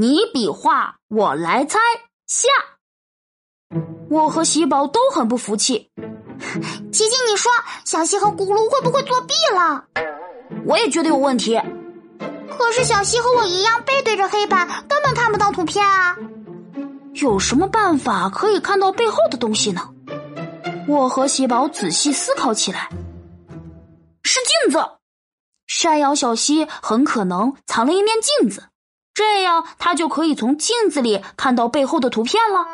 [0.00, 1.76] 你比划，我来猜。
[2.28, 2.48] 下。
[4.08, 5.90] 我和喜宝都很不服气。
[6.92, 7.50] 琪琪，你说
[7.84, 9.86] 小西和咕噜会不会作弊了？
[10.66, 11.60] 我也觉得有问题。
[12.48, 16.16] 可是小西和我一样背对着黑板，根本看不到图片啊。
[17.14, 19.90] 有什么办法可以看到背后的东西呢？
[20.86, 22.88] 我和喜宝仔细思考起来。
[24.22, 24.78] 是镜子，
[25.66, 28.68] 山羊小溪很可能藏了一面镜子，
[29.18, 32.64] 这样他就可以从镜子里看到背后的图片了。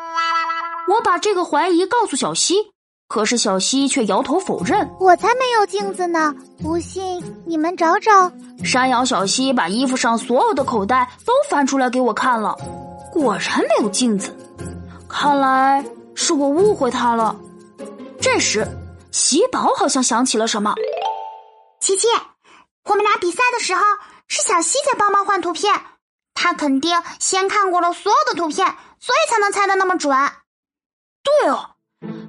[0.87, 2.71] 我把这个怀疑告诉小溪。
[3.07, 6.33] 可是小溪却摇头否认，我才没有镜子呢！
[6.61, 8.31] 不信你们找找。
[8.63, 12.55] 山羊小溪把衣服上所有的口袋都翻出来给我看了，
[13.11, 14.35] 果然没有镜子。
[15.09, 15.83] 看来
[16.13, 17.35] 是我误会他了。
[18.19, 18.67] 这时，
[19.11, 20.73] 喜宝好像想起了什么
[21.79, 22.07] ：“琪琪，
[22.85, 23.81] 我们俩比赛的时候
[24.27, 25.73] 是小溪在帮忙换图片，
[26.35, 28.67] 他肯定先看过了所有的图片，
[28.99, 30.15] 所以才能猜的那么准。”
[31.41, 31.71] 对哦。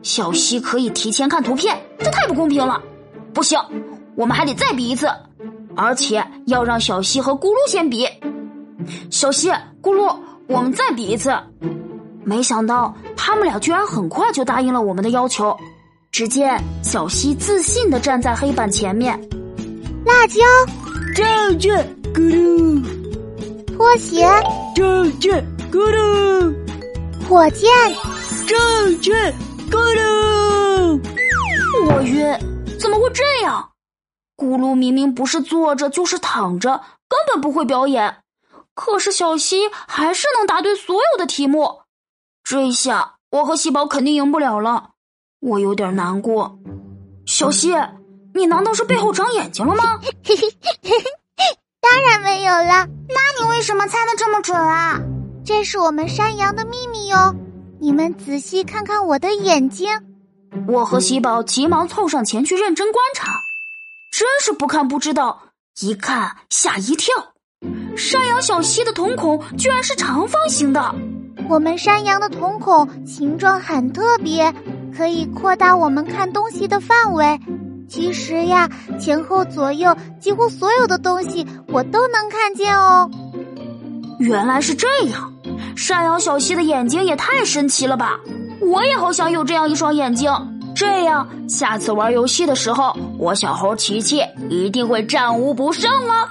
[0.03, 2.81] 小西可以提前看图片，这太不公平了！
[3.35, 3.59] 不行，
[4.17, 5.11] 我们还得再比一次，
[5.77, 8.09] 而且要让小西和咕噜先比。
[9.11, 9.51] 小西、
[9.83, 11.37] 咕噜，我们再比一次。
[12.25, 15.55] 没想到他们俩居然很快就答应了我们的要求。
[16.13, 19.21] 只见小西自信的站在黑板前面，
[20.07, 20.41] 辣椒，
[21.15, 21.77] 正确，
[22.15, 22.56] 咕噜；
[23.87, 24.27] 拖鞋，
[24.75, 26.53] 正确，咕噜；
[27.29, 27.71] 火箭，
[28.45, 29.15] 正确。
[29.71, 31.01] 咕噜，
[31.87, 32.37] 我晕，
[32.81, 33.71] 怎么会这样？
[34.37, 38.17] 咕噜明明不是坐着就是躺着，根本不会表演，
[38.75, 41.83] 可是小溪还是能答对所有的题目。
[42.43, 44.95] 这下，我和喜宝肯定赢不了了，
[45.39, 46.59] 我有点难过。
[47.25, 47.73] 小溪，
[48.35, 50.01] 你难道是背后长眼睛了吗？
[51.81, 52.89] 当然没有了，
[53.57, 55.01] 为什么猜的这么准啊？
[55.43, 57.35] 这是我们山羊的秘密哟。
[57.81, 59.89] 你们仔细看看我的眼睛，
[60.69, 63.33] 我和喜宝急忙凑上前去认真观察，
[64.13, 65.45] 真是不看不知道，
[65.81, 67.15] 一看吓一跳。
[67.97, 70.95] 山羊小溪的瞳孔居然是长方形的，
[71.49, 74.55] 我们山羊的瞳孔形状很特别，
[74.95, 77.41] 可以扩大我们看东西的范围。
[77.89, 78.69] 其实呀，
[79.01, 83.09] 前后左右几乎所有的东西我都能看见哦。
[84.19, 85.33] 原来是这样。
[85.77, 88.19] 山羊小溪的眼睛也太神奇了吧！
[88.61, 90.33] 我也好想有这样一双眼睛，
[90.75, 96.29] 这样下次玩游戏的时候，我小猴琪琪一定会战无不胜哦。